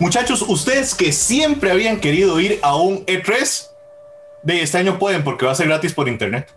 Muchachos, 0.00 0.44
ustedes 0.46 0.94
que 0.94 1.12
siempre 1.12 1.72
habían 1.72 1.98
querido 1.98 2.38
ir 2.38 2.60
a 2.62 2.76
un 2.76 3.04
E3, 3.06 3.68
de 4.44 4.62
este 4.62 4.78
año 4.78 4.96
pueden 4.96 5.24
porque 5.24 5.44
va 5.44 5.50
a 5.50 5.54
ser 5.56 5.66
gratis 5.66 5.92
por 5.92 6.08
internet. 6.08 6.48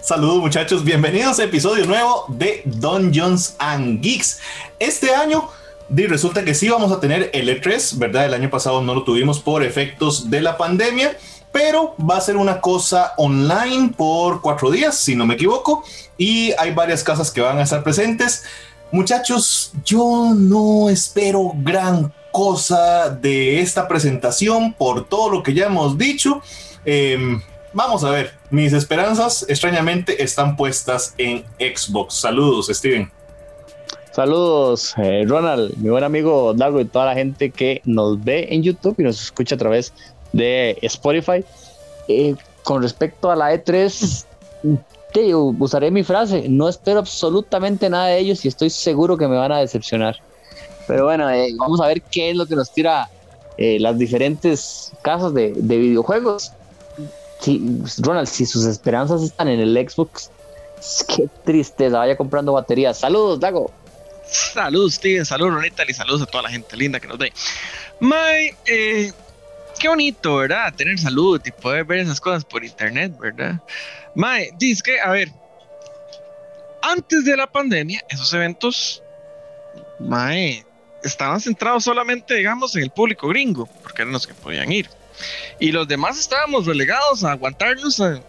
Saludos 0.00 0.38
muchachos, 0.38 0.84
bienvenidos 0.84 1.40
a 1.40 1.44
episodio 1.44 1.84
nuevo 1.86 2.26
de 2.28 2.62
Dungeons 2.64 3.56
and 3.58 4.00
Geeks. 4.00 4.40
Este 4.78 5.14
año 5.14 5.48
resulta 5.96 6.44
que 6.44 6.54
sí 6.54 6.68
vamos 6.68 6.92
a 6.92 7.00
tener 7.00 7.30
el 7.32 7.48
E3, 7.48 7.98
¿verdad? 7.98 8.26
El 8.26 8.34
año 8.34 8.50
pasado 8.50 8.82
no 8.82 8.94
lo 8.94 9.04
tuvimos 9.04 9.40
por 9.40 9.62
efectos 9.62 10.30
de 10.30 10.40
la 10.40 10.56
pandemia, 10.56 11.16
pero 11.52 11.94
va 11.98 12.16
a 12.16 12.20
ser 12.20 12.36
una 12.36 12.60
cosa 12.60 13.12
online 13.16 13.92
por 13.96 14.40
cuatro 14.40 14.70
días, 14.70 14.96
si 14.96 15.14
no 15.14 15.26
me 15.26 15.34
equivoco, 15.34 15.84
y 16.16 16.52
hay 16.58 16.72
varias 16.72 17.02
casas 17.04 17.30
que 17.30 17.40
van 17.40 17.58
a 17.58 17.62
estar 17.62 17.82
presentes. 17.82 18.44
Muchachos, 18.90 19.72
yo 19.84 20.32
no 20.36 20.88
espero 20.90 21.52
gran 21.56 22.12
cosa 22.30 23.10
de 23.10 23.60
esta 23.60 23.86
presentación 23.88 24.72
por 24.72 25.06
todo 25.08 25.30
lo 25.30 25.42
que 25.42 25.54
ya 25.54 25.66
hemos 25.66 25.98
dicho. 25.98 26.42
Eh, 26.84 27.38
Vamos 27.74 28.04
a 28.04 28.10
ver, 28.10 28.34
mis 28.50 28.74
esperanzas 28.74 29.46
extrañamente 29.48 30.22
están 30.22 30.56
puestas 30.56 31.14
en 31.16 31.42
Xbox. 31.58 32.14
Saludos, 32.14 32.68
Steven. 32.70 33.10
Saludos, 34.12 34.94
eh, 34.98 35.24
Ronald, 35.26 35.74
mi 35.78 35.88
buen 35.88 36.04
amigo 36.04 36.52
Dago 36.54 36.80
y 36.80 36.84
toda 36.84 37.06
la 37.06 37.14
gente 37.14 37.50
que 37.50 37.80
nos 37.84 38.22
ve 38.22 38.48
en 38.50 38.62
YouTube 38.62 38.94
y 38.98 39.02
nos 39.02 39.22
escucha 39.22 39.54
a 39.54 39.58
través 39.58 39.92
de 40.32 40.78
Spotify. 40.82 41.44
Eh, 42.08 42.34
con 42.62 42.82
respecto 42.82 43.30
a 43.30 43.36
la 43.36 43.54
E3, 43.54 44.24
te 45.12 45.34
usaré 45.34 45.90
mi 45.90 46.02
frase, 46.02 46.48
no 46.48 46.68
espero 46.68 46.98
absolutamente 46.98 47.88
nada 47.88 48.06
de 48.06 48.18
ellos 48.18 48.44
y 48.44 48.48
estoy 48.48 48.70
seguro 48.70 49.16
que 49.16 49.26
me 49.26 49.36
van 49.36 49.52
a 49.52 49.58
decepcionar. 49.58 50.16
Pero 50.86 51.04
bueno, 51.04 51.30
eh, 51.30 51.54
vamos 51.56 51.80
a 51.80 51.86
ver 51.86 52.02
qué 52.02 52.30
es 52.30 52.36
lo 52.36 52.46
que 52.46 52.56
nos 52.56 52.70
tira 52.72 53.08
las 53.58 53.96
diferentes 53.96 54.90
casas 55.02 55.32
de 55.34 55.52
videojuegos 55.52 56.52
Ronald, 57.98 58.28
si 58.28 58.46
sus 58.46 58.64
esperanzas 58.66 59.22
están 59.22 59.48
en 59.48 59.60
el 59.60 59.88
Xbox, 59.88 60.30
qué 61.08 61.28
tristeza, 61.44 61.98
vaya 61.98 62.16
comprando 62.16 62.52
baterías. 62.52 62.98
Saludos, 62.98 63.40
Dago. 63.40 63.70
Saludos, 64.32 64.94
Steven, 64.94 65.26
saludos, 65.26 65.54
Ronita, 65.54 65.84
y 65.86 65.92
saludos 65.92 66.22
a 66.22 66.26
toda 66.26 66.44
la 66.44 66.50
gente 66.50 66.76
linda 66.76 66.98
que 66.98 67.06
nos 67.06 67.18
ve. 67.18 67.32
May, 68.00 68.50
eh, 68.66 69.12
qué 69.78 69.88
bonito, 69.88 70.36
¿verdad? 70.36 70.74
Tener 70.74 70.98
salud 70.98 71.40
y 71.44 71.50
poder 71.50 71.84
ver 71.84 71.98
esas 72.00 72.20
cosas 72.20 72.44
por 72.44 72.64
internet, 72.64 73.12
¿verdad? 73.18 73.60
May, 74.14 74.48
dice 74.58 74.82
que, 74.82 75.00
a 75.00 75.10
ver, 75.10 75.28
antes 76.82 77.24
de 77.24 77.36
la 77.36 77.46
pandemia, 77.46 78.02
esos 78.08 78.32
eventos, 78.32 79.02
Mae, 79.98 80.64
estaban 81.04 81.40
centrados 81.40 81.84
solamente, 81.84 82.34
digamos, 82.34 82.74
en 82.76 82.84
el 82.84 82.90
público 82.90 83.28
gringo, 83.28 83.66
porque 83.82 84.02
eran 84.02 84.12
los 84.12 84.26
que 84.26 84.34
podían 84.34 84.72
ir. 84.72 84.88
Y 85.60 85.72
los 85.72 85.86
demás 85.86 86.18
estábamos 86.18 86.66
relegados 86.66 87.22
a 87.22 87.32
aguantarlos, 87.32 88.00
a, 88.00 88.20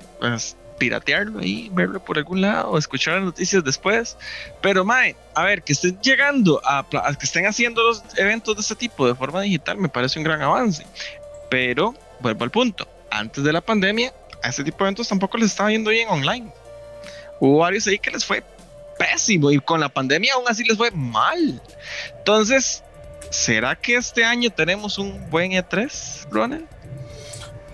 piratearlo 0.83 1.39
ahí, 1.39 1.69
verlo 1.71 2.03
por 2.03 2.17
algún 2.17 2.41
lado, 2.41 2.77
escuchar 2.77 3.13
las 3.13 3.23
noticias 3.23 3.63
después. 3.63 4.17
Pero, 4.61 4.83
Mae, 4.83 5.15
a 5.33 5.43
ver, 5.43 5.63
que 5.63 5.71
estén 5.71 5.97
llegando 6.01 6.61
a, 6.65 6.85
que 7.17 7.25
estén 7.25 7.45
haciendo 7.45 7.81
los 7.81 8.03
eventos 8.17 8.57
de 8.57 8.61
este 8.61 8.75
tipo 8.75 9.07
de 9.07 9.15
forma 9.15 9.41
digital 9.43 9.77
me 9.77 9.87
parece 9.87 10.19
un 10.19 10.25
gran 10.25 10.41
avance. 10.41 10.85
Pero, 11.49 11.95
vuelvo 12.19 12.43
al 12.43 12.51
punto, 12.51 12.85
antes 13.09 13.45
de 13.45 13.53
la 13.53 13.61
pandemia, 13.61 14.13
a 14.43 14.49
este 14.49 14.65
tipo 14.65 14.79
de 14.79 14.83
eventos 14.89 15.07
tampoco 15.07 15.37
les 15.37 15.51
estaba 15.51 15.71
yendo 15.71 15.89
bien 15.89 16.09
online. 16.09 16.51
Hubo 17.39 17.59
varios 17.59 17.87
ahí 17.87 17.97
que 17.97 18.11
les 18.11 18.25
fue 18.25 18.43
pésimo 18.99 19.51
y 19.51 19.59
con 19.59 19.79
la 19.79 19.87
pandemia 19.87 20.33
aún 20.33 20.45
así 20.49 20.65
les 20.65 20.75
fue 20.75 20.91
mal. 20.91 21.61
Entonces, 22.17 22.83
¿será 23.29 23.77
que 23.77 23.95
este 23.95 24.25
año 24.25 24.49
tenemos 24.49 24.97
un 24.97 25.29
buen 25.29 25.53
E3, 25.53 26.27
Ronald? 26.29 26.67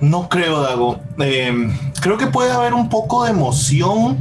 No 0.02 0.30
creo, 0.30 0.62
Dago. 0.62 1.00
Em, 1.20 1.78
creo 2.02 2.18
que 2.18 2.28
puede 2.28 2.52
haber 2.52 2.74
un 2.74 2.90
poco 2.90 3.26
de 3.26 3.32
emoción 3.32 4.18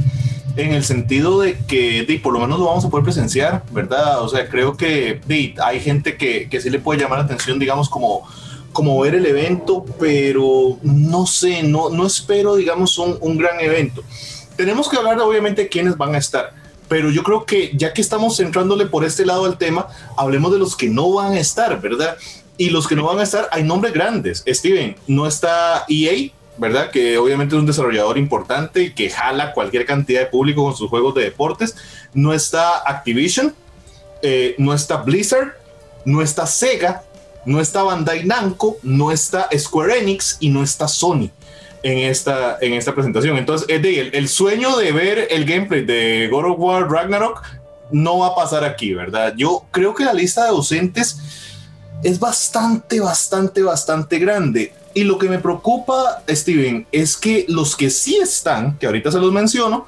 en 0.57 0.73
el 0.73 0.83
sentido 0.83 1.39
de 1.39 1.57
que 1.57 2.19
por 2.21 2.33
lo 2.33 2.39
menos 2.39 2.59
lo 2.59 2.65
vamos 2.65 2.83
a 2.83 2.89
poder 2.89 3.03
presenciar, 3.03 3.63
¿verdad? 3.71 4.21
O 4.21 4.29
sea, 4.29 4.49
creo 4.49 4.75
que 4.75 5.21
hay 5.63 5.79
gente 5.79 6.17
que, 6.17 6.49
que 6.49 6.59
sí 6.61 6.69
le 6.69 6.79
puede 6.79 6.99
llamar 6.99 7.19
la 7.19 7.25
atención, 7.25 7.59
digamos, 7.59 7.89
como, 7.89 8.27
como 8.73 8.99
ver 8.99 9.15
el 9.15 9.25
evento, 9.25 9.85
pero 9.99 10.77
no 10.81 11.25
sé, 11.25 11.63
no, 11.63 11.89
no 11.89 12.05
espero, 12.05 12.55
digamos, 12.55 12.97
un, 12.97 13.17
un 13.21 13.37
gran 13.37 13.59
evento. 13.59 14.03
Tenemos 14.57 14.89
que 14.89 14.97
hablar, 14.97 15.19
obviamente, 15.21 15.63
de 15.63 15.69
quiénes 15.69 15.95
van 15.95 16.15
a 16.15 16.17
estar, 16.17 16.51
pero 16.89 17.09
yo 17.09 17.23
creo 17.23 17.45
que 17.45 17.71
ya 17.77 17.93
que 17.93 18.01
estamos 18.01 18.35
centrándole 18.35 18.85
por 18.85 19.05
este 19.05 19.25
lado 19.25 19.45
al 19.45 19.57
tema, 19.57 19.87
hablemos 20.17 20.51
de 20.51 20.59
los 20.59 20.75
que 20.75 20.89
no 20.89 21.13
van 21.13 21.33
a 21.33 21.39
estar, 21.39 21.79
¿verdad? 21.79 22.17
Y 22.59 22.71
los 22.71 22.89
que 22.89 22.95
no 22.97 23.05
van 23.05 23.19
a 23.19 23.23
estar, 23.23 23.47
hay 23.53 23.63
nombres 23.63 23.93
grandes. 23.93 24.43
Steven, 24.45 24.97
no 25.07 25.25
está 25.25 25.85
EA, 25.87 26.29
¿verdad? 26.57 26.91
Que 26.91 27.17
obviamente 27.17 27.55
es 27.55 27.59
un 27.59 27.65
desarrollador 27.65 28.17
importante 28.17 28.83
y 28.83 28.91
que 28.91 29.09
jala 29.09 29.53
cualquier 29.53 29.85
cantidad 29.85 30.19
de 30.19 30.25
público 30.25 30.65
con 30.65 30.75
sus 30.75 30.89
juegos 30.89 31.15
de 31.15 31.23
deportes. 31.23 31.77
No 32.13 32.33
está 32.33 32.79
Activision, 32.85 33.55
eh, 34.21 34.55
no 34.57 34.73
está 34.73 34.97
Blizzard, 34.97 35.53
no 36.03 36.21
está 36.21 36.45
Sega, 36.45 37.03
no 37.45 37.61
está 37.61 37.83
Bandai 37.83 38.25
Namco, 38.25 38.75
no 38.83 39.09
está 39.13 39.47
Square 39.57 39.99
Enix 39.99 40.35
y 40.41 40.49
no 40.49 40.61
está 40.61 40.89
Sony 40.89 41.29
en 41.81 41.99
esta, 41.99 42.57
en 42.59 42.73
esta 42.73 42.93
presentación. 42.93 43.37
Entonces, 43.37 43.69
el, 43.69 44.13
el 44.13 44.27
sueño 44.27 44.75
de 44.75 44.91
ver 44.91 45.29
el 45.31 45.45
gameplay 45.45 45.85
de 45.85 46.27
God 46.29 46.51
of 46.51 46.59
War 46.59 46.91
Ragnarok 46.91 47.41
no 47.89 48.19
va 48.19 48.27
a 48.27 48.35
pasar 48.35 48.65
aquí, 48.65 48.93
¿verdad? 48.93 49.33
Yo 49.37 49.63
creo 49.71 49.95
que 49.95 50.03
la 50.03 50.13
lista 50.13 50.43
de 50.43 50.49
docentes 50.49 51.38
es 52.03 52.19
bastante, 52.19 52.99
bastante, 52.99 53.61
bastante 53.61 54.19
grande. 54.19 54.73
Y 54.93 55.03
lo 55.03 55.17
que 55.17 55.29
me 55.29 55.39
preocupa, 55.39 56.23
Steven, 56.27 56.87
es 56.91 57.17
que 57.17 57.45
los 57.47 57.75
que 57.75 57.89
sí 57.89 58.17
están, 58.17 58.77
que 58.77 58.85
ahorita 58.85 59.11
se 59.11 59.19
los 59.19 59.31
menciono, 59.31 59.85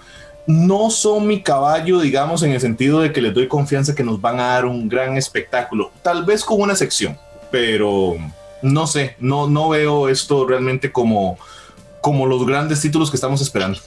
no 0.47 0.89
son 0.89 1.27
mi 1.27 1.41
caballo, 1.41 1.99
digamos, 1.99 2.43
en 2.43 2.51
el 2.51 2.61
sentido 2.61 2.99
de 2.99 3.11
que 3.11 3.21
les 3.21 3.33
doy 3.33 3.47
confianza 3.47 3.95
que 3.95 4.03
nos 4.03 4.19
van 4.19 4.39
a 4.39 4.47
dar 4.47 4.65
un 4.65 4.89
gran 4.89 5.17
espectáculo. 5.17 5.91
Tal 6.01 6.25
vez 6.25 6.43
con 6.43 6.61
una 6.61 6.75
sección, 6.75 7.17
pero 7.51 8.15
no 8.61 8.87
sé, 8.87 9.15
no, 9.19 9.47
no 9.47 9.69
veo 9.69 10.09
esto 10.09 10.45
realmente 10.45 10.91
como, 10.91 11.37
como 12.01 12.25
los 12.25 12.45
grandes 12.45 12.81
títulos 12.81 13.09
que 13.09 13.17
estamos 13.17 13.41
esperando. 13.41 13.79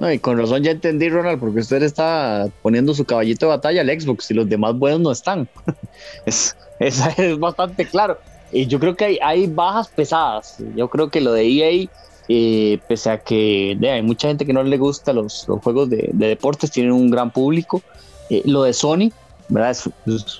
No, 0.00 0.12
y 0.12 0.18
con 0.18 0.38
razón 0.38 0.62
ya 0.62 0.70
entendí, 0.70 1.08
Ronald, 1.08 1.40
porque 1.40 1.60
usted 1.60 1.82
está 1.82 2.48
poniendo 2.62 2.94
su 2.94 3.04
caballito 3.04 3.46
de 3.46 3.50
batalla 3.50 3.80
al 3.80 4.00
Xbox 4.00 4.30
y 4.30 4.34
los 4.34 4.48
demás 4.48 4.76
buenos 4.78 5.00
no 5.00 5.10
están. 5.10 5.48
es, 6.26 6.56
esa 6.78 7.10
es 7.10 7.38
bastante 7.38 7.84
claro. 7.84 8.18
Y 8.52 8.66
yo 8.66 8.78
creo 8.78 8.96
que 8.96 9.04
hay, 9.04 9.18
hay 9.22 9.46
bajas 9.46 9.88
pesadas. 9.88 10.56
Yo 10.76 10.88
creo 10.88 11.10
que 11.10 11.20
lo 11.20 11.32
de 11.32 11.46
EA, 11.46 11.88
eh, 12.28 12.78
pese 12.86 13.10
a 13.10 13.18
que 13.18 13.76
hay 13.82 14.02
mucha 14.02 14.28
gente 14.28 14.46
que 14.46 14.52
no 14.52 14.62
le 14.62 14.78
gusta 14.78 15.12
los, 15.12 15.46
los 15.48 15.60
juegos 15.62 15.90
de, 15.90 16.10
de, 16.12 16.28
deportes, 16.28 16.70
tienen 16.70 16.92
un 16.92 17.10
gran 17.10 17.30
público. 17.30 17.82
Eh, 18.30 18.42
lo 18.44 18.62
de 18.62 18.72
Sony, 18.72 19.10
¿verdad? 19.48 19.72
Es, 19.72 19.90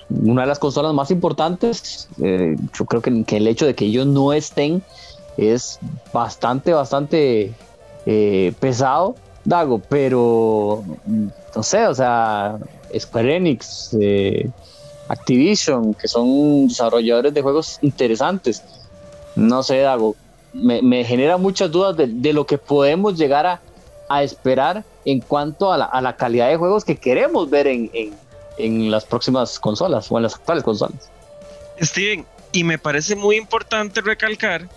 una 0.08 0.42
de 0.42 0.48
las 0.48 0.58
consolas 0.58 0.94
más 0.94 1.10
importantes. 1.10 2.08
Eh, 2.22 2.56
yo 2.78 2.84
creo 2.86 3.02
que, 3.02 3.36
el 3.36 3.46
hecho 3.48 3.66
de 3.66 3.74
que 3.74 3.86
ellos 3.86 4.06
no 4.06 4.32
estén 4.32 4.82
es 5.36 5.80
bastante, 6.12 6.72
bastante 6.72 7.52
pesado, 8.58 9.16
Dago, 9.48 9.78
pero 9.78 10.84
no 11.06 11.62
sé, 11.62 11.86
o 11.86 11.94
sea, 11.94 12.58
Square 12.96 13.36
Enix, 13.36 13.96
Activision, 15.08 15.94
que 15.94 16.06
son 16.06 16.68
desarrolladores 16.68 17.32
de 17.32 17.40
juegos 17.40 17.78
interesantes. 17.80 18.62
No 19.36 19.62
sé, 19.62 19.78
Dago, 19.78 20.16
me, 20.52 21.02
genera 21.02 21.38
muchas 21.38 21.70
dudas 21.70 21.96
de, 21.96 22.32
lo 22.34 22.44
que 22.46 22.58
podemos 22.58 23.16
llegar 23.16 23.46
a, 24.10 24.22
esperar 24.22 24.84
en 25.06 25.20
cuanto 25.20 25.72
a 25.72 25.78
la, 25.78 26.16
calidad 26.16 26.48
de 26.48 26.56
juegos 26.56 26.84
que 26.84 26.96
queremos 26.96 27.48
ver 27.48 27.68
en, 27.68 27.90
en, 28.58 28.90
las 28.90 29.06
próximas 29.06 29.58
consolas 29.58 30.12
o 30.12 30.18
en 30.18 30.24
las 30.24 30.34
actuales 30.34 30.62
consolas. 30.62 31.10
Steven, 31.80 32.26
y 32.52 32.64
me 32.64 32.78
parece 32.78 33.16
muy 33.16 33.36
importante 33.36 34.02
recalcar 34.02 34.68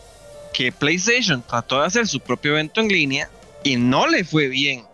que 0.54 0.72
PlayStation 0.72 1.42
trató 1.42 1.82
de 1.82 1.88
hacer 1.88 2.08
su 2.08 2.22
propio 2.22 2.54
evento 2.54 2.80
en 2.80 2.88
línea 2.88 3.30
y 3.64 3.76
no 3.76 4.08
le 4.08 4.24
fue 4.24 4.48
bien. 4.48 4.86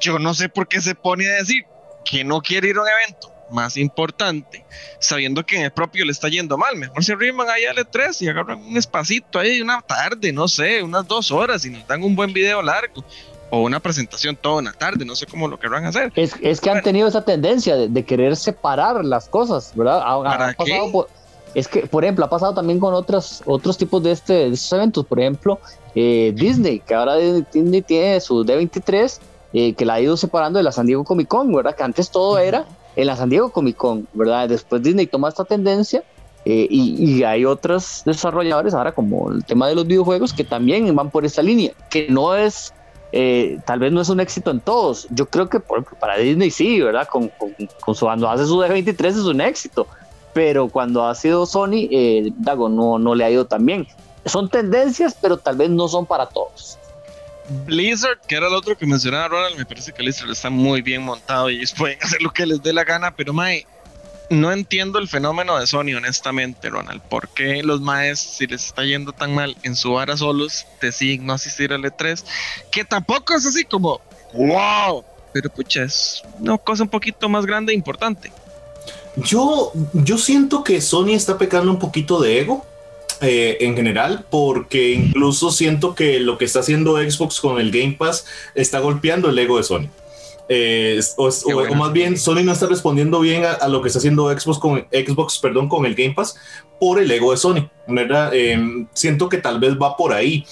Yo 0.00 0.18
no 0.18 0.34
sé 0.34 0.48
por 0.48 0.68
qué 0.68 0.80
se 0.80 0.94
pone 0.94 1.28
a 1.28 1.34
decir 1.34 1.64
que 2.04 2.24
no 2.24 2.40
quiere 2.40 2.68
ir 2.68 2.76
a 2.76 2.82
un 2.82 2.88
evento 2.88 3.32
más 3.50 3.76
importante, 3.76 4.64
sabiendo 5.00 5.44
que 5.44 5.56
en 5.56 5.62
el 5.62 5.72
propio 5.72 6.04
le 6.04 6.12
está 6.12 6.28
yendo 6.28 6.56
mal. 6.56 6.76
Mejor 6.76 7.04
se 7.04 7.12
arriman 7.12 7.48
ahí 7.50 7.64
al 7.64 7.76
E3 7.76 8.22
y 8.22 8.28
agarran 8.28 8.62
un 8.62 8.76
espacito 8.76 9.38
ahí 9.38 9.60
una 9.60 9.82
tarde, 9.82 10.32
no 10.32 10.48
sé, 10.48 10.82
unas 10.82 11.06
dos 11.06 11.30
horas 11.30 11.64
y 11.64 11.70
nos 11.70 11.86
dan 11.86 12.02
un 12.02 12.14
buen 12.14 12.32
video 12.32 12.62
largo. 12.62 13.04
o 13.52 13.62
una 13.62 13.80
presentación 13.80 14.36
toda 14.36 14.58
una 14.58 14.72
tarde, 14.72 15.04
no 15.04 15.16
sé 15.16 15.26
cómo 15.26 15.48
lo 15.48 15.58
querrán 15.58 15.84
hacer. 15.84 16.12
Es, 16.14 16.34
es 16.40 16.60
que 16.60 16.70
han 16.70 16.82
tenido 16.82 17.08
esa 17.08 17.24
tendencia 17.24 17.74
de, 17.74 18.04
querer 18.04 18.36
separar 18.36 19.04
las 19.04 19.28
cosas, 19.28 19.72
¿verdad? 19.74 20.00
¿Para 20.22 20.54
qué? 20.54 20.80
Es 21.54 21.68
que, 21.68 21.86
por 21.86 22.04
ejemplo, 22.04 22.24
ha 22.24 22.30
pasado 22.30 22.54
también 22.54 22.78
con 22.78 22.94
otros, 22.94 23.42
otros 23.46 23.76
tipos 23.76 24.02
de, 24.02 24.12
este, 24.12 24.32
de 24.32 24.54
estos 24.54 24.72
eventos, 24.72 25.04
por 25.06 25.20
ejemplo, 25.20 25.58
eh, 25.94 26.32
Disney, 26.34 26.80
que 26.80 26.94
ahora 26.94 27.16
Disney 27.16 27.82
tiene 27.82 28.20
su 28.20 28.44
D23, 28.44 29.18
eh, 29.52 29.74
que 29.74 29.84
la 29.84 29.94
ha 29.94 30.00
ido 30.00 30.16
separando 30.16 30.58
de 30.58 30.62
la 30.62 30.72
San 30.72 30.86
Diego 30.86 31.04
Comic 31.04 31.28
Con, 31.28 31.52
¿verdad? 31.52 31.74
Que 31.74 31.82
antes 31.82 32.10
todo 32.10 32.38
era 32.38 32.66
en 32.96 33.06
la 33.06 33.16
San 33.16 33.30
Diego 33.30 33.50
Comic 33.50 33.76
Con, 33.76 34.06
¿verdad? 34.12 34.48
Después 34.48 34.82
Disney 34.82 35.06
toma 35.06 35.28
esta 35.28 35.44
tendencia 35.44 36.04
eh, 36.44 36.66
y, 36.70 37.22
hay 37.24 37.44
otros 37.44 38.02
desarrolladores 38.06 38.72
ahora 38.72 38.92
como 38.92 39.30
el 39.30 39.44
tema 39.44 39.68
de 39.68 39.74
los 39.74 39.86
videojuegos 39.86 40.32
que 40.32 40.44
también 40.44 40.94
van 40.94 41.10
por 41.10 41.24
esta 41.24 41.42
línea, 41.42 41.72
que 41.90 42.08
no 42.08 42.34
es, 42.34 42.72
eh, 43.12 43.58
tal 43.66 43.78
vez 43.78 43.92
no 43.92 44.00
es 44.00 44.08
un 44.08 44.20
éxito 44.20 44.50
en 44.50 44.60
todos. 44.60 45.06
Yo 45.10 45.26
creo 45.26 45.48
que 45.50 45.60
por 45.60 45.84
para 45.98 46.16
Disney 46.16 46.50
sí, 46.50 46.80
¿verdad? 46.80 47.06
Con, 47.08 47.28
con, 47.28 47.54
con 47.80 47.94
su, 47.94 48.06
cuando 48.06 48.30
hace 48.30 48.46
su 48.46 48.56
D23 48.58 49.06
es 49.06 49.16
un 49.16 49.40
éxito, 49.42 49.86
pero 50.32 50.68
cuando 50.68 51.06
ha 51.06 51.14
sido 51.14 51.46
Sony, 51.46 51.88
eh, 51.90 52.32
Dago 52.36 52.68
no, 52.68 52.98
no 52.98 53.14
le 53.14 53.24
ha 53.24 53.30
ido 53.30 53.46
tan 53.46 53.64
bien. 53.66 53.86
Son 54.26 54.48
tendencias, 54.48 55.16
pero 55.20 55.38
tal 55.38 55.56
vez 55.56 55.70
no 55.70 55.88
son 55.88 56.06
para 56.06 56.26
todos. 56.26 56.78
Blizzard, 57.66 58.20
que 58.28 58.36
era 58.36 58.46
el 58.46 58.54
otro 58.54 58.76
que 58.76 58.86
mencionaba 58.86 59.28
Ronald, 59.28 59.56
me 59.56 59.66
parece 59.66 59.92
que 59.92 60.02
Blizzard 60.02 60.30
está 60.30 60.50
muy 60.50 60.82
bien 60.82 61.02
montado 61.02 61.50
y 61.50 61.56
ellos 61.56 61.74
pueden 61.78 61.98
hacer 62.02 62.22
lo 62.22 62.30
que 62.32 62.46
les 62.46 62.62
dé 62.62 62.72
la 62.72 62.84
gana, 62.84 63.14
pero 63.14 63.32
Mae, 63.32 63.66
no 64.30 64.52
entiendo 64.52 65.00
el 65.00 65.08
fenómeno 65.08 65.58
de 65.58 65.66
Sony, 65.66 65.94
honestamente, 65.96 66.70
Ronald. 66.70 67.02
¿Por 67.02 67.28
qué 67.28 67.62
los 67.64 67.80
maes, 67.80 68.20
si 68.20 68.46
les 68.46 68.66
está 68.66 68.84
yendo 68.84 69.12
tan 69.12 69.34
mal 69.34 69.56
en 69.64 69.74
su 69.74 69.92
vara 69.92 70.16
solos, 70.16 70.66
deciden 70.80 71.26
no 71.26 71.32
asistir 71.32 71.72
al 71.72 71.82
E3? 71.82 72.24
Que 72.70 72.84
tampoco 72.84 73.34
es 73.34 73.44
así 73.44 73.64
como, 73.64 74.00
wow, 74.32 75.04
pero 75.32 75.50
pucha, 75.50 75.82
es 75.82 76.22
una 76.38 76.56
cosa 76.58 76.84
un 76.84 76.88
poquito 76.88 77.28
más 77.28 77.44
grande 77.44 77.72
e 77.72 77.76
importante. 77.76 78.32
Yo, 79.16 79.72
yo 79.92 80.18
siento 80.18 80.64
que 80.64 80.80
Sony 80.80 81.10
está 81.10 81.38
pecando 81.38 81.70
un 81.70 81.78
poquito 81.78 82.20
de 82.20 82.40
ego. 82.40 82.64
Eh, 83.22 83.58
en 83.60 83.76
general, 83.76 84.24
porque 84.30 84.92
incluso 84.92 85.50
siento 85.50 85.94
que 85.94 86.20
lo 86.20 86.38
que 86.38 86.46
está 86.46 86.60
haciendo 86.60 86.96
Xbox 86.96 87.38
con 87.38 87.60
el 87.60 87.70
Game 87.70 87.96
Pass 87.98 88.24
está 88.54 88.78
golpeando 88.78 89.28
el 89.28 89.38
ego 89.38 89.58
de 89.58 89.62
Sony. 89.62 89.90
Eh, 90.48 90.98
o, 91.16 91.74
más 91.76 91.92
bien, 91.92 92.16
Sony 92.16 92.42
no 92.42 92.52
está 92.52 92.66
respondiendo 92.66 93.20
bien 93.20 93.44
a, 93.44 93.68
lo 93.68 93.82
que 93.82 93.88
está 93.88 93.98
haciendo 93.98 94.36
Xbox 94.36 94.58
con 94.58 94.86
Xbox, 94.90 95.38
perdón, 95.38 95.68
con 95.68 95.84
el 95.84 95.94
Game 95.94 96.14
Pass 96.14 96.34
por 96.80 96.98
el 96.98 97.10
ego 97.10 97.30
de 97.30 97.36
Sony. 97.36 97.68
Eh, 98.32 98.86
siento 98.94 99.28
que 99.28 99.38
tal 99.38 99.60
vez 99.60 99.74
va 99.74 99.96
por 99.96 100.14
ahí. 100.14 100.44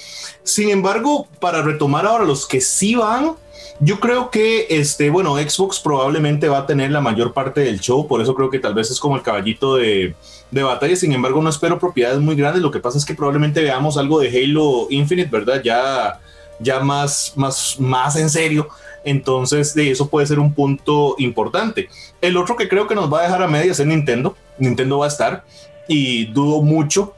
Sin 0.44 0.68
embargo, 0.68 1.26
para 1.40 1.62
retomar 1.62 2.06
ahora 2.06 2.24
los 2.24 2.46
que 2.46 2.60
sí 2.60 2.94
van, 2.94 3.32
yo 3.80 4.00
creo 4.00 4.30
que 4.30 4.66
este, 4.70 5.10
bueno, 5.10 5.36
Xbox 5.36 5.80
probablemente 5.80 6.48
va 6.48 6.58
a 6.58 6.66
tener 6.66 6.90
la 6.90 7.00
mayor 7.00 7.32
parte 7.32 7.60
del 7.60 7.80
show, 7.80 8.06
por 8.08 8.20
eso 8.20 8.34
creo 8.34 8.50
que 8.50 8.58
tal 8.58 8.74
vez 8.74 8.90
es 8.90 8.98
como 8.98 9.16
el 9.16 9.22
caballito 9.22 9.76
de, 9.76 10.14
de 10.50 10.62
batalla. 10.62 10.96
Sin 10.96 11.12
embargo, 11.12 11.42
no 11.42 11.50
espero 11.50 11.78
propiedades 11.78 12.20
muy 12.20 12.34
grandes. 12.34 12.62
Lo 12.62 12.70
que 12.70 12.80
pasa 12.80 12.98
es 12.98 13.04
que 13.04 13.14
probablemente 13.14 13.62
veamos 13.62 13.96
algo 13.96 14.20
de 14.20 14.28
Halo 14.28 14.86
Infinite, 14.90 15.30
¿verdad? 15.30 15.62
Ya, 15.62 16.20
ya 16.58 16.80
más, 16.80 17.32
más, 17.36 17.76
más 17.78 18.16
en 18.16 18.30
serio. 18.30 18.68
Entonces, 19.04 19.74
de 19.74 19.90
eso 19.90 20.08
puede 20.08 20.26
ser 20.26 20.38
un 20.38 20.52
punto 20.52 21.14
importante. 21.18 21.88
El 22.20 22.36
otro 22.36 22.56
que 22.56 22.68
creo 22.68 22.86
que 22.86 22.94
nos 22.94 23.12
va 23.12 23.20
a 23.20 23.22
dejar 23.22 23.42
a 23.42 23.48
medias 23.48 23.78
es 23.78 23.86
Nintendo. 23.86 24.36
Nintendo 24.58 24.98
va 24.98 25.06
a 25.06 25.08
estar 25.08 25.44
y 25.86 26.26
dudo 26.26 26.62
mucho 26.62 27.14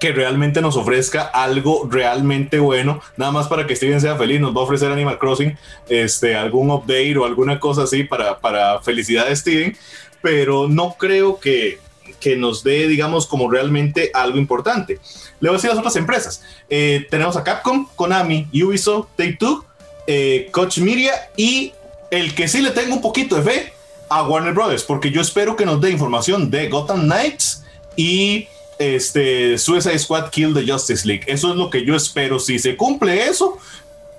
que 0.00 0.12
realmente 0.12 0.62
nos 0.62 0.76
ofrezca 0.76 1.22
algo 1.22 1.86
realmente 1.88 2.58
bueno, 2.58 3.00
nada 3.16 3.30
más 3.30 3.46
para 3.48 3.66
que 3.66 3.76
Steven 3.76 4.00
sea 4.00 4.16
feliz, 4.16 4.40
nos 4.40 4.56
va 4.56 4.62
a 4.62 4.64
ofrecer 4.64 4.90
Animal 4.90 5.18
Crossing, 5.18 5.56
este, 5.88 6.34
algún 6.34 6.70
update 6.70 7.16
o 7.18 7.26
alguna 7.26 7.60
cosa 7.60 7.82
así 7.82 8.02
para, 8.02 8.40
para 8.40 8.80
felicidad 8.80 9.28
de 9.28 9.36
Steven, 9.36 9.76
pero 10.22 10.68
no 10.68 10.96
creo 10.98 11.38
que, 11.38 11.78
que 12.18 12.34
nos 12.34 12.64
dé, 12.64 12.88
digamos, 12.88 13.26
como 13.26 13.50
realmente 13.50 14.10
algo 14.14 14.38
importante. 14.38 14.98
Le 15.38 15.48
voy 15.48 15.50
a 15.50 15.58
decir 15.58 15.70
las 15.70 15.78
otras 15.78 15.96
empresas. 15.96 16.42
Eh, 16.70 17.06
tenemos 17.10 17.36
a 17.36 17.44
Capcom, 17.44 17.86
Konami, 17.94 18.48
Ubisoft, 18.54 19.08
Take-Two, 19.16 19.64
eh, 20.06 20.48
Coach 20.50 20.78
Media 20.78 21.12
y 21.36 21.74
el 22.10 22.34
que 22.34 22.48
sí 22.48 22.62
le 22.62 22.70
tengo 22.70 22.94
un 22.94 23.02
poquito 23.02 23.36
de 23.36 23.42
fe 23.42 23.72
a 24.08 24.22
Warner 24.22 24.54
Brothers, 24.54 24.82
porque 24.82 25.10
yo 25.10 25.20
espero 25.20 25.56
que 25.56 25.66
nos 25.66 25.80
dé 25.80 25.90
información 25.90 26.50
de 26.50 26.68
Gotham 26.68 27.02
Knights 27.02 27.64
y 27.96 28.48
este 28.80 29.58
Suicide 29.58 29.98
Squad 29.98 30.30
Kill 30.30 30.54
the 30.54 30.66
Justice 30.66 31.06
League. 31.06 31.24
Eso 31.26 31.50
es 31.50 31.56
lo 31.56 31.68
que 31.68 31.84
yo 31.84 31.94
espero. 31.94 32.40
Si 32.40 32.58
se 32.58 32.76
cumple 32.76 33.26
eso, 33.26 33.58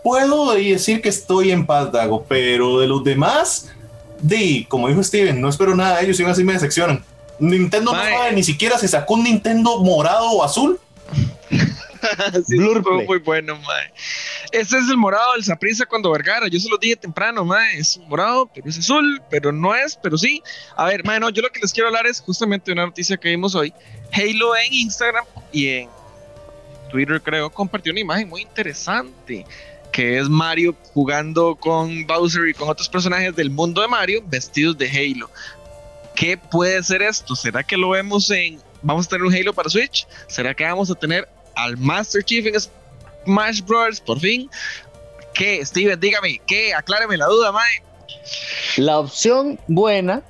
puedo 0.04 0.54
decir 0.54 1.02
que 1.02 1.10
estoy 1.10 1.52
en 1.52 1.66
paz, 1.66 1.92
Dago, 1.92 2.24
pero 2.28 2.80
de 2.80 2.88
los 2.88 3.04
demás, 3.04 3.70
de, 4.22 4.66
como 4.70 4.88
dijo 4.88 5.04
Steven, 5.04 5.42
no 5.42 5.50
espero 5.50 5.76
nada 5.76 5.98
de 5.98 6.06
ellos 6.06 6.20
y 6.20 6.24
así 6.24 6.44
me 6.44 6.54
decepcionan. 6.54 7.04
Nintendo 7.40 7.92
no 7.92 8.00
sabe 8.00 8.34
ni 8.34 8.44
siquiera 8.44 8.78
si 8.78 8.88
sacó 8.88 9.16
un 9.16 9.24
Nintendo 9.24 9.80
morado 9.80 10.30
o 10.30 10.44
azul. 10.44 10.80
sí, 12.48 12.58
fue 12.84 13.06
muy 13.06 13.20
bueno, 13.20 13.56
mae. 13.56 13.94
Ese 14.52 14.78
es 14.78 14.90
el 14.90 14.98
morado 14.98 15.34
del 15.34 15.44
Saprissa 15.44 15.86
cuando 15.86 16.12
Vergara. 16.12 16.48
Yo 16.48 16.60
se 16.60 16.70
lo 16.70 16.78
dije 16.78 16.96
temprano, 16.96 17.46
mae. 17.46 17.78
Es 17.78 17.98
morado, 18.08 18.50
pero 18.54 18.70
es 18.70 18.80
azul, 18.80 19.22
pero 19.30 19.52
no 19.52 19.76
es, 19.76 19.98
pero 20.02 20.18
sí. 20.18 20.42
A 20.76 20.86
ver, 20.86 21.04
mae, 21.06 21.20
no, 21.20 21.30
yo 21.30 21.42
lo 21.42 21.50
que 21.50 21.60
les 21.60 21.72
quiero 21.74 21.90
hablar 21.90 22.08
es 22.08 22.22
justamente 22.22 22.72
una 22.72 22.86
noticia 22.86 23.18
que 23.18 23.30
vimos 23.30 23.56
hoy. 23.56 23.74
Halo 24.14 24.56
en 24.56 24.74
Instagram 24.74 25.26
y 25.52 25.68
en 25.68 25.90
Twitter, 26.90 27.22
creo, 27.22 27.50
compartió 27.50 27.92
una 27.92 28.02
imagen 28.02 28.30
muy 28.30 28.42
interesante 28.42 29.46
que 29.92 30.18
es 30.18 30.30
Mario 30.30 30.76
jugando 30.94 31.56
con 31.56 32.08
Bowser 32.08 32.48
y 32.48 32.54
con 32.54 32.70
otros 32.70 32.88
personajes 32.88 33.36
del 33.36 33.50
mundo 33.50 33.82
de 33.82 33.88
Mario 33.88 34.24
vestidos 34.26 34.78
de 34.78 34.90
Halo. 34.90 35.30
¿Qué 36.16 36.38
puede 36.38 36.82
ser 36.84 37.02
esto? 37.02 37.36
¿Será 37.36 37.64
que 37.64 37.78
lo 37.78 37.90
vemos 37.90 38.30
en... 38.32 38.60
Vamos 38.82 39.06
a 39.06 39.10
tener 39.10 39.26
un 39.26 39.34
Halo 39.34 39.54
para 39.54 39.70
Switch? 39.70 40.08
¿Será 40.28 40.54
que 40.54 40.64
vamos 40.64 40.90
a 40.90 40.96
tener 40.96 41.28
al 41.56 41.78
Master 41.78 42.24
Chief 42.24 42.46
en 42.46 42.56
Smash 43.26 43.62
Bros. 43.62 44.00
por 44.02 44.20
fin? 44.20 44.50
¿Qué, 45.34 45.66
Steven? 45.66 46.00
Dígame, 46.00 46.42
¿qué? 46.46 46.74
Acláreme 46.74 47.18
la 47.18 47.28
duda, 47.28 47.52
Mae. 47.52 47.84
La 48.78 49.00
opción 49.00 49.60
buena 49.68 50.22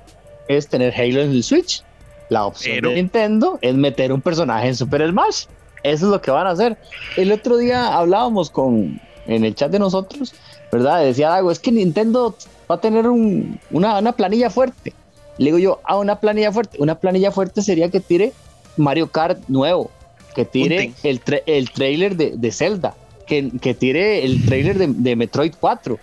es 0.48 0.68
tener 0.68 0.94
Halo 0.94 1.22
en 1.22 1.30
el 1.30 1.42
Switch. 1.42 1.82
La 2.28 2.46
opción 2.46 2.80
de 2.80 2.94
Nintendo 2.94 3.58
es 3.60 3.74
meter 3.74 4.12
un 4.12 4.20
personaje 4.20 4.68
en 4.68 4.76
Super 4.76 5.08
Smash. 5.08 5.46
Eso 5.82 6.06
es 6.06 6.10
lo 6.10 6.20
que 6.22 6.30
van 6.30 6.46
a 6.46 6.50
hacer. 6.50 6.78
El 7.16 7.32
otro 7.32 7.56
día 7.56 7.94
hablábamos 7.94 8.50
con 8.50 9.00
en 9.26 9.44
el 9.44 9.54
chat 9.54 9.70
de 9.70 9.78
nosotros, 9.78 10.34
¿verdad? 10.70 11.04
Decía 11.04 11.34
algo, 11.34 11.50
es 11.50 11.58
que 11.58 11.70
Nintendo 11.72 12.36
va 12.70 12.76
a 12.76 12.80
tener 12.80 13.06
una, 13.06 13.98
una 13.98 14.12
planilla 14.12 14.50
fuerte. 14.50 14.92
Le 15.38 15.46
digo 15.46 15.58
yo, 15.58 15.80
a 15.84 15.92
ah, 15.92 15.98
una 15.98 16.20
planilla 16.20 16.52
fuerte. 16.52 16.78
Una 16.80 16.98
planilla 16.98 17.30
fuerte 17.30 17.62
sería 17.62 17.90
que 17.90 18.00
tire 18.00 18.32
Mario 18.76 19.10
Kart 19.10 19.40
nuevo, 19.48 19.90
que 20.34 20.44
tire 20.44 20.92
el, 21.02 21.20
el 21.46 21.70
trailer 21.70 22.16
de, 22.16 22.32
de 22.36 22.52
Zelda, 22.52 22.94
que, 23.26 23.50
que, 23.60 23.74
tire 23.74 24.24
el 24.24 24.44
trailer 24.44 24.78
de, 24.78 24.88
de, 24.88 25.16
Metroid 25.16 25.54
4, 25.58 25.98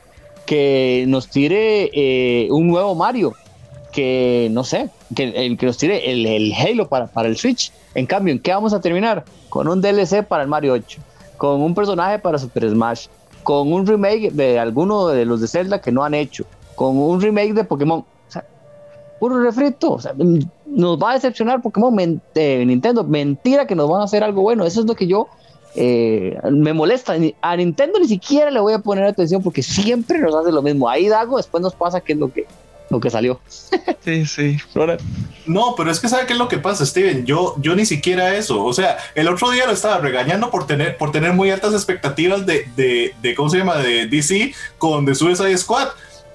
que 0.45 1.05
nos 1.07 1.29
tire 1.29 1.89
eh, 1.93 2.48
un 2.51 2.67
nuevo 2.67 2.95
Mario, 2.95 3.33
que 3.91 4.48
no 4.51 4.63
sé, 4.63 4.89
que, 5.15 5.24
el, 5.24 5.57
que 5.57 5.65
nos 5.65 5.77
tire 5.77 6.12
el, 6.12 6.25
el, 6.25 6.53
Halo 6.53 6.88
para, 6.88 7.07
para 7.07 7.27
el 7.27 7.38
Switch. 7.38 7.71
En 7.95 8.05
cambio, 8.05 8.33
¿en 8.33 8.39
qué 8.39 8.51
vamos 8.51 8.74
a 8.74 8.81
terminar? 8.81 9.25
Con 9.50 9.67
un 9.67 9.81
DLC 9.81 10.24
para 10.24 10.43
el 10.43 10.50
Mario 10.50 10.74
8, 10.74 11.00
con 11.38 11.62
un 11.62 11.74
personaje 11.74 12.19
para 12.19 12.38
Super 12.38 12.69
Smash, 12.69 13.07
con 13.43 13.74
un 13.74 13.86
remake 13.86 14.31
de 14.31 14.59
alguno 14.59 15.07
de 15.07 15.25
los 15.25 15.41
de 15.41 15.48
Zelda 15.48 15.81
que 15.81 15.91
no 15.91 16.03
han 16.03 16.13
hecho, 16.13 16.45
con 16.75 16.98
un 16.98 17.19
remake 17.21 17.53
de 17.53 17.63
Pokémon 17.63 18.05
puro 19.20 19.42
refrito. 19.42 19.94
O 19.94 20.00
sea, 20.00 20.14
nos 20.66 20.98
va 20.98 21.12
a 21.12 21.14
decepcionar 21.16 21.62
Pokémon 21.62 22.22
eh, 22.36 22.64
Nintendo. 22.66 23.04
Mentira 23.04 23.68
que 23.68 23.76
nos 23.76 23.90
van 23.90 24.02
a 24.02 24.06
hacer 24.06 24.24
algo 24.24 24.42
bueno. 24.42 24.66
Eso 24.66 24.82
es 24.82 24.86
lo 24.86 24.96
que 24.96 25.08
yo 25.08 25.28
eh, 25.76 26.38
me 26.52 26.74
molesta. 26.74 27.16
A 27.42 27.56
Nintendo 27.56 28.00
ni 28.00 28.08
siquiera 28.08 28.50
le 28.52 28.60
voy 28.60 28.74
a 28.74 28.80
poner 28.80 29.06
atención 29.06 29.42
porque 29.44 29.64
siempre 29.64 30.20
nos 30.20 30.34
hace 30.36 30.52
lo 30.52 30.62
mismo. 30.62 30.90
Ahí 30.90 31.08
Dago, 31.08 31.38
después 31.38 31.62
nos 31.62 31.76
pasa 31.76 32.02
qué 32.02 32.14
es 32.14 32.20
lo 32.20 32.32
que, 32.32 32.46
lo 32.90 33.00
que 33.00 33.10
salió. 33.10 33.40
Sí, 34.02 34.26
sí. 34.26 34.58
No, 35.46 35.76
pero 35.76 35.92
es 35.92 36.00
que 36.00 36.08
sabe 36.08 36.26
qué 36.26 36.34
es 36.34 36.40
lo 36.40 36.48
que 36.48 36.58
pasa, 36.58 36.86
Steven. 36.86 37.26
Yo, 37.26 37.54
yo 37.60 37.76
ni 37.76 37.86
siquiera 37.86 38.36
eso. 38.36 38.64
O 38.64 38.74
sea, 38.74 38.98
el 39.14 39.28
otro 39.28 39.52
día 39.52 39.68
lo 39.68 39.74
estaba 39.74 40.00
regañando 40.00 40.50
por 40.50 40.66
tener, 40.66 40.98
por 40.98 41.12
tener 41.12 41.34
muy 41.34 41.52
altas 41.52 41.74
expectativas 41.74 42.46
de, 42.46 42.68
de, 42.76 43.14
de 43.22 43.36
¿cómo 43.36 43.50
se 43.50 43.58
llama? 43.58 43.76
De 43.78 44.08
DC 44.08 44.54
con 44.78 45.06
The 45.06 45.14
Suicide 45.14 45.58
Squad 45.58 45.90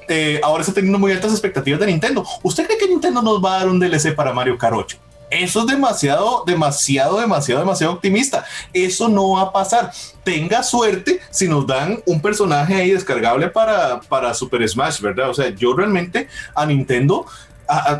eh, 0.08 0.40
ahora 0.42 0.62
está 0.62 0.74
teniendo 0.74 0.98
muy 0.98 1.12
altas 1.12 1.32
expectativas 1.32 1.80
de 1.80 1.86
Nintendo. 1.86 2.24
¿Usted 2.42 2.66
cree 2.66 2.78
que 2.78 2.88
Nintendo 2.88 3.22
nos 3.22 3.44
va 3.44 3.56
a 3.56 3.58
dar 3.58 3.68
un 3.68 3.78
DLC 3.78 4.14
para 4.14 4.32
Mario 4.32 4.58
Kart 4.58 4.74
8? 4.76 4.98
Eso 5.30 5.60
es 5.60 5.66
demasiado, 5.66 6.44
demasiado, 6.46 7.18
demasiado, 7.18 7.60
demasiado 7.60 7.94
optimista. 7.94 8.44
Eso 8.72 9.08
no 9.08 9.32
va 9.32 9.42
a 9.42 9.52
pasar. 9.52 9.90
Tenga 10.22 10.62
suerte 10.62 11.20
si 11.30 11.48
nos 11.48 11.66
dan 11.66 12.00
un 12.06 12.20
personaje 12.20 12.74
ahí 12.74 12.90
descargable 12.90 13.48
para, 13.48 14.00
para 14.00 14.32
Super 14.32 14.66
Smash, 14.68 15.00
¿verdad? 15.00 15.30
O 15.30 15.34
sea, 15.34 15.48
yo 15.48 15.74
realmente 15.74 16.28
a 16.54 16.66
Nintendo 16.66 17.26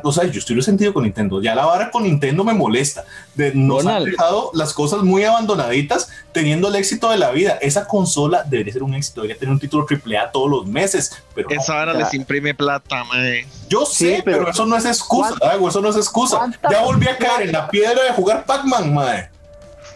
o 0.03 0.13
sea, 0.13 0.25
yo 0.25 0.39
estoy 0.39 0.57
resentido 0.57 0.93
con 0.93 1.05
Nintendo. 1.05 1.41
Ya 1.41 1.55
la 1.55 1.67
vara 1.67 1.91
con 1.91 2.03
Nintendo 2.03 2.45
me 2.45 2.53
molesta. 2.53 3.05
De, 3.35 3.53
nos 3.55 3.87
han 3.87 4.05
dejado 4.05 4.51
las 4.55 4.73
cosas 4.73 5.03
muy 5.03 5.25
abandonaditas 5.25 6.09
teniendo 6.33 6.69
el 6.69 6.77
éxito 6.77 7.11
de 7.11 7.19
la 7.19 7.31
vida. 7.31 7.59
Esa 7.61 7.87
consola 7.87 8.43
debería 8.45 8.73
ser 8.73 8.83
un 8.83 8.95
éxito, 8.95 9.23
debería 9.23 9.39
tener 9.39 9.53
un 9.53 9.59
título 9.59 9.87
AAA 9.89 10.31
todos 10.33 10.51
los 10.51 10.67
meses. 10.67 11.23
Pero 11.35 11.49
Esa 11.51 11.75
vara 11.75 11.95
les 11.95 12.13
imprime 12.15 12.55
plata, 12.55 13.05
mae. 13.05 13.47
Yo 13.69 13.87
sé, 13.87 14.23
pero, 14.25 14.49
eso 14.49 14.67
no 14.67 14.77
es 14.77 14.85
excusa, 14.85 15.35
eso 15.69 15.81
no 15.81 15.89
es 15.89 15.97
excusa. 15.97 16.41
Ya 16.71 16.83
volví 16.83 17.09
a 17.09 17.17
caer 17.17 17.43
en 17.43 17.53
la 17.53 17.69
piedra 17.69 18.03
de 18.05 18.11
jugar 18.13 18.45
Pac-Man, 18.45 18.95
mae. 18.95 19.34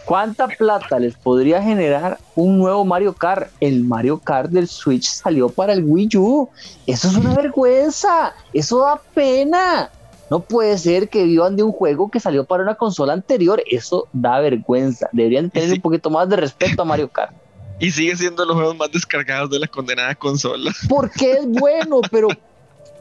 ¿Cuánta 0.09 0.47
plata 0.47 0.97
les 0.97 1.13
podría 1.13 1.61
generar 1.61 2.17
un 2.33 2.57
nuevo 2.57 2.83
Mario 2.83 3.13
Kart? 3.13 3.51
El 3.59 3.83
Mario 3.83 4.17
Kart 4.17 4.49
del 4.49 4.67
Switch 4.67 5.07
salió 5.07 5.49
para 5.49 5.71
el 5.71 5.83
Wii 5.83 6.17
U. 6.17 6.49
Eso 6.87 7.09
es 7.09 7.15
una 7.15 7.35
vergüenza. 7.35 8.33
Eso 8.51 8.79
da 8.79 8.99
pena. 9.13 9.91
No 10.31 10.39
puede 10.39 10.79
ser 10.79 11.09
que 11.09 11.25
vivan 11.25 11.55
de 11.55 11.61
un 11.61 11.71
juego 11.71 12.09
que 12.09 12.19
salió 12.19 12.43
para 12.43 12.63
una 12.63 12.73
consola 12.73 13.13
anterior. 13.13 13.61
Eso 13.69 14.07
da 14.11 14.39
vergüenza. 14.39 15.09
Deberían 15.11 15.51
tener 15.51 15.73
un 15.73 15.81
poquito 15.81 16.09
más 16.09 16.27
de 16.27 16.37
respeto 16.37 16.81
a 16.81 16.85
Mario 16.85 17.09
Kart. 17.09 17.31
Y 17.79 17.91
sigue 17.91 18.15
siendo 18.15 18.43
los 18.45 18.55
juegos 18.55 18.75
más 18.77 18.91
descargados 18.91 19.51
de 19.51 19.59
la 19.59 19.67
condenada 19.67 20.15
consola. 20.15 20.71
Porque 20.89 21.33
es 21.33 21.45
bueno, 21.45 22.01
pero 22.09 22.29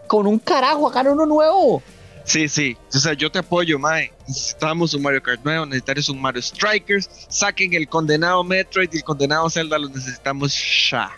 con 0.08 0.26
un 0.26 0.38
carajo, 0.38 0.86
acá 0.86 1.00
uno 1.10 1.24
nuevo. 1.24 1.82
Sí, 2.28 2.46
sí. 2.46 2.76
O 2.94 2.98
sea, 2.98 3.14
yo 3.14 3.32
te 3.32 3.38
apoyo, 3.38 3.78
Mae. 3.78 4.12
Necesitamos 4.26 4.92
un 4.92 5.00
Mario 5.00 5.22
Kart 5.22 5.42
nuevo, 5.42 5.64
necesitamos 5.64 6.10
un 6.10 6.20
Mario 6.20 6.42
Strikers. 6.42 7.08
Saquen 7.30 7.72
el 7.72 7.88
condenado 7.88 8.44
Metroid 8.44 8.90
y 8.92 8.98
el 8.98 9.02
condenado 9.02 9.48
Zelda, 9.48 9.78
los 9.78 9.90
necesitamos 9.90 10.54
ya. 10.90 11.10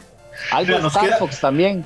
Algo 0.53 0.79
de 0.79 0.87
Star 0.87 1.19
Fox 1.19 1.41
también. 1.41 1.85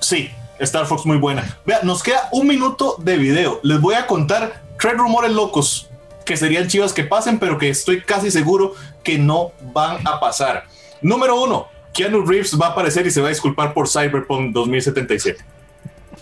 Sí, 0.00 0.30
Star 0.60 0.86
Fox 0.86 1.04
muy 1.04 1.16
buena. 1.16 1.58
Vea, 1.66 1.80
nos 1.82 2.00
queda 2.00 2.28
un 2.30 2.46
minuto 2.46 2.94
de 3.00 3.16
video. 3.16 3.58
Les 3.64 3.80
voy 3.80 3.96
a 3.96 4.06
contar 4.06 4.62
tres 4.78 4.96
rumores 4.96 5.32
locos 5.32 5.90
que 6.24 6.36
serían 6.36 6.68
chivas 6.68 6.92
que 6.92 7.02
pasen, 7.02 7.40
pero 7.40 7.58
que 7.58 7.70
estoy 7.70 8.02
casi 8.02 8.30
seguro 8.30 8.76
que 9.02 9.18
no 9.18 9.50
van 9.74 10.06
a 10.06 10.20
pasar. 10.20 10.66
Número 11.02 11.42
uno, 11.42 11.66
Keanu 11.92 12.24
Reeves 12.24 12.56
va 12.56 12.68
a 12.68 12.70
aparecer 12.70 13.04
y 13.04 13.10
se 13.10 13.20
va 13.20 13.26
a 13.26 13.30
disculpar 13.30 13.74
por 13.74 13.88
Cyberpunk 13.88 14.52
2077. 14.52 15.44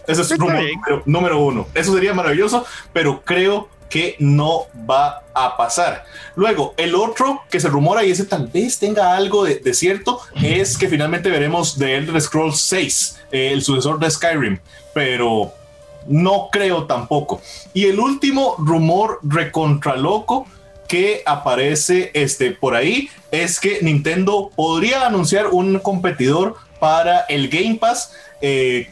Ese 0.09 0.23
es 0.23 0.39
rumor 0.39 0.65
número, 1.05 1.39
uno. 1.39 1.67
Eso 1.75 1.93
sería 1.93 2.15
maravilloso, 2.15 2.65
pero 2.93 3.23
creo 3.25 3.69
que 3.89 4.17
no 4.19 4.67
va 4.89 5.23
a 5.35 5.57
pasar. 5.57 6.05
Luego, 6.35 6.75
el 6.77 6.95
otro 6.95 7.43
que 7.51 7.61
se 7.61 7.69
rumora 7.69 8.05
y 8.05 8.11
ese 8.11 8.25
tal 8.25 8.49
vez 8.49 8.79
tenga 8.79 9.17
algo 9.17 9.45
de, 9.45 9.75
cierto 9.75 10.21
es 10.43 10.77
que 10.77 10.89
finalmente 10.89 11.31
veremos 11.31 11.79
The 11.79 11.97
Elder 11.97 12.21
Scrolls 12.21 12.61
6, 12.61 13.21
eh, 13.33 13.51
el 13.53 13.63
sucesor 13.63 13.99
de 13.99 14.11
Skyrim, 14.11 14.59
pero 14.93 15.53
no 16.07 16.49
creo 16.51 16.87
tampoco. 16.87 17.41
Y 17.73 17.87
el 17.87 18.01
último 18.01 18.57
rumor 18.59 19.21
recontra 19.23 19.97
loco 19.97 20.47
que 20.87 21.23
aparece 21.27 22.11
este, 22.15 22.53
por 22.53 22.75
ahí 22.75 23.11
es 23.31 23.61
que 23.61 23.81
Nintendo 23.83 24.51
podría 24.57 25.07
anunciar 25.07 25.49
un 25.49 25.79
competidor 25.79 26.57
para 26.81 27.21
el 27.29 27.49
Game 27.49 27.77
Pass. 27.77 28.13
Eh, 28.41 28.91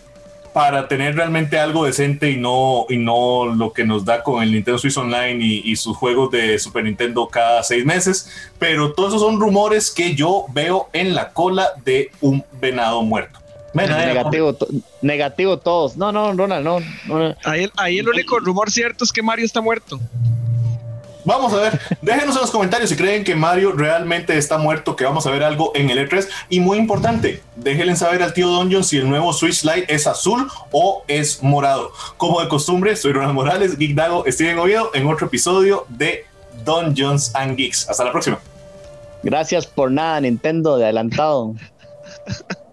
para 0.57 0.89
tener 0.89 1.15
realmente 1.15 1.59
algo 1.59 1.85
decente 1.85 2.31
y 2.31 2.39
no, 2.39 2.87
y 2.89 2.97
no 2.97 3.45
lo 3.45 3.75
que 3.75 3.85
nos 3.85 4.07
da 4.07 4.23
con 4.23 4.43
el 4.43 4.53
Nintendo 4.53 4.79
Switch 4.79 4.97
Online 4.97 5.37
y, 5.45 5.77
sus 5.77 5.95
juegos 5.95 6.31
de 6.31 6.59
Super 6.59 6.83
Nintendo 6.83 7.29
cada 7.29 7.63
seis 7.63 7.85
meses. 7.85 8.31
Pero 8.59 8.95
todos 8.95 9.11
esos 9.11 9.21
son 9.21 9.39
rumores 9.39 9.91
que 9.91 10.15
yo 10.15 10.47
veo 10.55 10.89
en 10.95 11.15
la 11.15 11.35
cola 11.35 11.73
de 11.85 12.11
un 12.23 12.43
venado 12.59 13.03
muerto. 13.03 13.39
negativo, 13.75 14.57
negativo 15.03 15.59
todos. 15.59 15.99
No, 15.99 16.11
no, 16.11 16.33
Ronald, 16.33 16.65
no. 16.65 16.81
no. 17.07 17.35
Ahí, 17.45 17.69
ahí 17.77 17.99
el 17.99 18.09
único 18.09 18.39
rumor 18.39 18.71
cierto 18.71 19.05
es 19.05 19.13
que 19.13 19.23
Mario 19.23 19.45
está 19.45 19.61
muerto. 19.61 20.01
Vamos 21.26 21.52
a 21.52 21.56
ver, 21.56 21.80
déjenos 22.02 22.37
en 22.37 22.42
los 22.42 22.52
comentarios 22.52 22.88
si 22.88 22.97
creen 22.97 23.25
que 23.25 23.35
Mario 23.35 23.73
realmente 23.73 24.38
está 24.38 24.59
muerto, 24.59 24.95
que 24.95 25.04
vamos 25.04 25.26
a 25.26 25.30
ver 25.33 25.42
algo 25.42 25.73
en 25.75 25.90
el 25.90 26.09
E3. 26.09 26.28
Y 26.49 26.61
muy 26.61 26.78
importante, 26.78 27.42
déjenle 27.56 27.97
saber 27.97 28.23
al 28.23 28.33
tío 28.33 28.47
Dungeon 28.47 28.85
si 28.85 28.99
el 28.99 29.09
nuevo 29.09 29.33
Switch 29.33 29.64
Lite 29.64 29.92
es 29.92 30.06
azul 30.06 30.49
o 30.71 31.02
es 31.09 31.42
morado. 31.42 31.90
Como 32.16 32.40
de 32.40 32.47
costumbre, 32.47 32.95
soy 32.95 33.12
Ronald 33.12 33.35
Morales, 33.35 33.76
Geek 33.76 33.97
Dago, 33.97 34.25
Steven 34.28 34.56
Oviedo, 34.61 34.92
en 34.95 35.09
otro 35.09 35.26
episodio 35.26 35.85
de 35.88 36.26
Dungeons 36.64 37.35
and 37.35 37.56
Geeks. 37.56 37.88
Hasta 37.90 38.04
la 38.04 38.12
próxima. 38.12 38.38
Gracias 39.25 39.66
por 39.66 39.90
nada, 39.90 40.21
Nintendo, 40.21 40.76
de 40.76 40.85
adelantado. 40.85 41.56